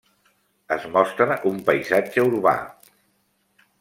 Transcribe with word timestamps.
Es 0.75 0.87
mostra 0.95 1.37
un 1.51 1.61
paisatge 1.67 2.25
urbà. 2.31 2.55